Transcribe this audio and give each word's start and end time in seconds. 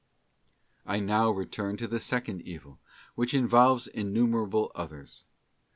I 0.87 0.97
now 0.99 1.29
return 1.29 1.77
to 1.77 1.85
the 1.87 1.99
second 1.99 2.41
evil, 2.41 2.79
which 3.13 3.35
involves 3.35 3.87
innu 3.93 4.27
merable 4.27 4.71
others. 4.73 5.25